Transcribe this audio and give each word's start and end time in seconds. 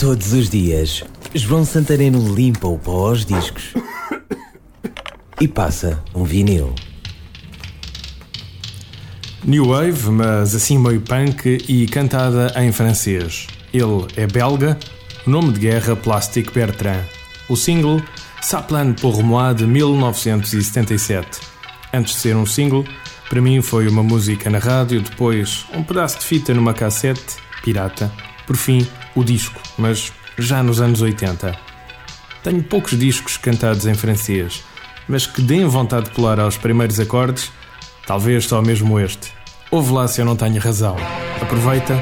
Todos 0.00 0.32
os 0.32 0.48
dias, 0.48 1.04
João 1.34 1.62
Santareno 1.62 2.34
limpa 2.34 2.66
o 2.66 2.78
pó 2.78 3.08
aos 3.08 3.26
discos 3.26 3.74
e 5.38 5.46
passa 5.46 6.02
um 6.14 6.24
vinil. 6.24 6.74
New 9.44 9.66
Wave, 9.66 10.08
mas 10.08 10.54
assim 10.54 10.78
meio 10.78 11.02
punk 11.02 11.58
e 11.68 11.86
cantada 11.86 12.50
em 12.56 12.72
francês. 12.72 13.46
Ele 13.74 14.06
é 14.16 14.26
belga, 14.26 14.78
nome 15.26 15.52
de 15.52 15.60
guerra 15.60 15.94
Plastic 15.94 16.50
Bertrand. 16.50 17.04
O 17.50 17.54
single 17.54 18.02
Saplan 18.40 18.94
pour 18.94 19.22
moi 19.22 19.54
de 19.54 19.66
1977. 19.66 21.40
Antes 21.92 22.14
de 22.14 22.20
ser 22.20 22.36
um 22.36 22.46
single, 22.46 22.86
para 23.28 23.42
mim 23.42 23.60
foi 23.60 23.86
uma 23.86 24.02
música 24.02 24.48
na 24.48 24.60
rádio, 24.60 25.02
depois 25.02 25.66
um 25.74 25.82
pedaço 25.82 26.20
de 26.20 26.24
fita 26.24 26.54
numa 26.54 26.72
cassete, 26.72 27.36
pirata, 27.62 28.10
por 28.46 28.56
fim 28.56 28.88
o 29.14 29.24
disco, 29.24 29.60
mas 29.78 30.12
já 30.38 30.62
nos 30.62 30.80
anos 30.80 31.02
80. 31.02 31.56
Tenho 32.42 32.62
poucos 32.62 32.98
discos 32.98 33.36
cantados 33.36 33.86
em 33.86 33.94
francês, 33.94 34.64
mas 35.08 35.26
que 35.26 35.42
deem 35.42 35.66
vontade 35.66 36.06
de 36.06 36.10
pular 36.12 36.40
aos 36.40 36.56
primeiros 36.56 36.98
acordes, 36.98 37.52
talvez 38.06 38.46
só 38.46 38.62
mesmo 38.62 38.98
este. 38.98 39.32
Ouve 39.70 39.92
lá 39.92 40.08
se 40.08 40.20
eu 40.20 40.24
não 40.24 40.36
tenho 40.36 40.60
razão. 40.60 40.96
Aproveita, 41.40 41.94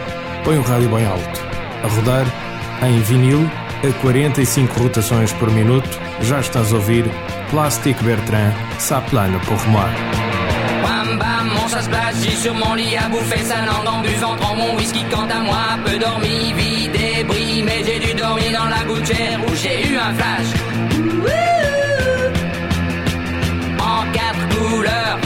põe 0.44 0.58
o 0.58 0.62
rádio 0.62 0.88
bem 0.88 1.06
alto. 1.06 1.40
A 1.82 1.88
rodar, 1.88 2.26
em 2.82 3.00
vinil, 3.02 3.50
a 3.88 4.00
45 4.00 4.80
rotações 4.80 5.32
por 5.32 5.50
minuto, 5.50 5.88
já 6.22 6.40
estás 6.40 6.72
a 6.72 6.76
ouvir 6.76 7.04
Plastic 7.50 8.00
Bertrand, 8.02 8.52
Ça 8.78 9.00
plane 9.00 9.38
pour 9.40 9.58
moi. 9.68 9.88
Plagie 11.88 12.36
sur 12.36 12.54
mon 12.54 12.74
lit 12.74 12.96
à 12.96 13.08
bouffer 13.08 13.42
sa 13.44 13.64
langue 13.64 13.86
en 13.86 14.00
buvant 14.02 14.36
prends 14.36 14.56
mon 14.56 14.76
whisky 14.76 15.04
quant 15.10 15.28
à 15.28 15.40
moi 15.40 15.78
peu 15.84 15.98
dormi, 15.98 16.52
où 19.10 19.54
j'ai 19.54 19.88
eu 19.88 19.96
un 19.96 20.12
flash. 20.14 20.50
En 23.80 24.02
quatre 24.12 24.44
couleurs. 24.54 25.18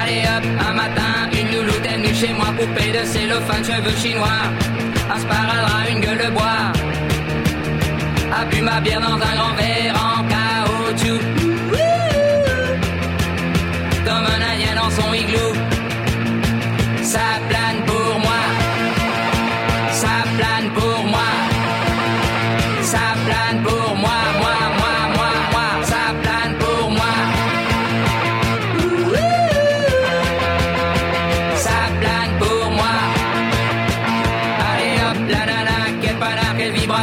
Allez 0.00 0.22
hop, 0.22 0.44
un 0.68 0.74
matin 0.74 1.10
une 1.32 1.56
louloute 1.56 1.86
est 1.86 2.14
chez 2.14 2.32
moi 2.32 2.46
poupée 2.56 2.92
de 2.92 3.04
cellophane, 3.04 3.64
cheveux 3.64 3.96
chinois. 3.96 4.42
Un 5.12 5.18
sparadrap, 5.18 5.90
une 5.90 6.00
gueule 6.00 6.18
de 6.18 6.30
bois. 6.30 6.72
A 8.32 8.44
bu 8.44 8.60
ma 8.60 8.80
bière 8.80 9.00
dans 9.00 9.14
un 9.14 9.34
grand 9.38 9.54
verre 9.60 9.94
en 9.94 10.22
caoutchouc. 10.32 11.20
Comme 14.06 14.26
un 14.34 14.42
indien 14.52 14.74
dans 14.76 14.90
son 14.90 15.12
igloo. 15.12 15.52
Ça 17.02 17.26
plane 17.48 17.84
pour 17.86 18.20
moi, 18.20 18.42
ça 19.90 20.14
plane 20.36 20.70
pour 20.74 20.89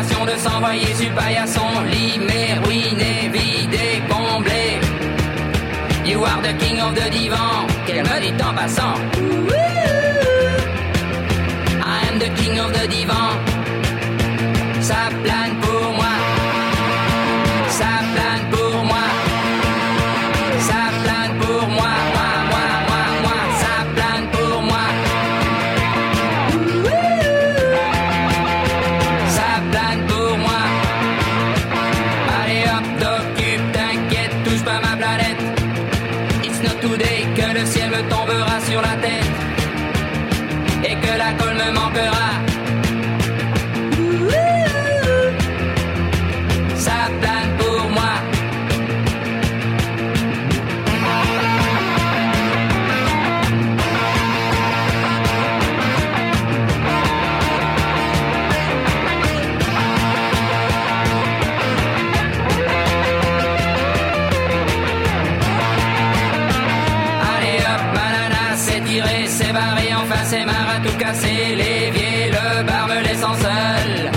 de 0.04 0.38
s'envoyer 0.38 0.94
sur 0.94 1.12
paillasson, 1.16 1.82
limé, 1.90 2.54
ruiné, 2.64 3.30
vidé, 3.34 4.02
comblé. 4.08 4.80
You 6.06 6.24
are 6.24 6.40
the 6.42 6.54
king 6.60 6.80
of 6.80 6.94
the 6.94 7.10
divan, 7.10 7.66
qu'elle 7.88 8.04
me 8.04 8.20
dit 8.22 8.44
en 8.44 8.54
passant. 8.54 8.96
I 11.84 12.08
am 12.10 12.20
the 12.20 12.30
king 12.40 12.60
of 12.60 12.72
the 12.74 12.88
divan. 12.88 13.40
Ça 14.82 15.10
plane 15.24 15.47
Today 36.90 37.28
que 37.36 37.60
le 37.60 37.66
ciel 37.66 37.90
me 37.90 38.02
tombera 38.10 38.62
sur 38.62 38.82
la 38.82 38.96
tête 39.06 39.38
et 40.86 40.96
que 40.96 41.18
la 41.18 41.34
colle 41.34 41.56
me 41.56 41.72
manquera. 41.74 42.37
C'est 69.28 69.54
barré, 69.54 69.94
enfin 69.94 70.24
c'est 70.24 70.46
marre 70.46 70.70
à 70.76 70.80
tout 70.80 70.96
casser. 70.98 71.56
L'évier, 71.56 72.32
le 72.32 72.64
bar 72.64 72.88
me 72.88 73.02
laissant 73.02 73.36
seul. 73.36 74.12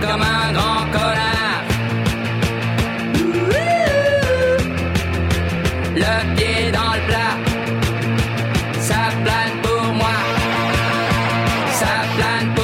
Comme 0.00 0.22
un 0.22 0.52
grand 0.52 0.84
connard. 0.92 1.62
Le 5.96 6.34
pied 6.36 6.72
dans 6.72 6.92
le 6.94 7.00
plat. 7.08 7.34
Ça 8.80 9.02
plane 9.24 9.56
pour 9.62 9.84
moi. 9.94 10.16
Ça 11.80 11.94
plane 12.16 12.54
pour 12.54 12.63